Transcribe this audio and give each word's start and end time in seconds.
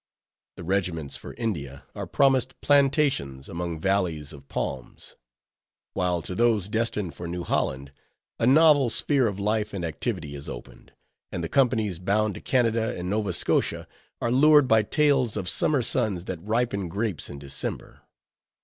The 0.55 0.63
regiments 0.63 1.15
for 1.15 1.35
India 1.35 1.85
are 1.93 2.07
promised 2.07 2.59
plantations 2.59 3.47
among 3.47 3.79
valleys 3.79 4.33
of 4.33 4.47
palms; 4.47 5.15
while 5.93 6.23
to 6.23 6.33
those 6.33 6.67
destined 6.69 7.13
for 7.13 7.27
New 7.27 7.43
Holland, 7.43 7.91
a 8.39 8.47
novel 8.47 8.89
sphere 8.89 9.27
of 9.27 9.39
life 9.39 9.75
and 9.75 9.85
activity 9.85 10.33
is 10.33 10.49
opened; 10.49 10.91
and 11.31 11.43
the 11.43 11.49
companies 11.49 11.99
bound 11.99 12.33
to 12.33 12.41
Canada 12.41 12.97
and 12.97 13.11
Nova 13.11 13.31
Scotia 13.31 13.87
are 14.19 14.31
lured 14.31 14.67
by 14.67 14.81
tales 14.81 15.37
of 15.37 15.47
summer 15.47 15.83
suns, 15.83 16.25
that 16.25 16.41
ripen 16.41 16.89
grapes 16.89 17.29
in 17.29 17.37
December. 17.37 18.01